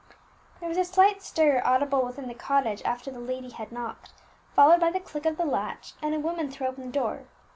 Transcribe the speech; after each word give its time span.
There 0.59 0.67
was 0.67 0.79
a 0.79 0.83
slight 0.83 1.21
stir 1.21 1.61
audible 1.63 2.01
within 2.03 2.27
the 2.27 2.33
cottage 2.33 2.81
after 2.83 3.11
the 3.11 3.19
lady 3.19 3.51
had 3.51 3.71
knocked, 3.71 4.13
followed 4.55 4.79
by 4.79 4.89
the 4.89 4.99
click 4.99 5.27
of 5.27 5.37
the 5.37 5.45
latch, 5.45 5.93
and 6.01 6.15
a 6.15 6.19
woman 6.19 6.49
threw 6.49 6.65
open 6.65 6.87
the 6.87 6.89
door. 6.91 7.27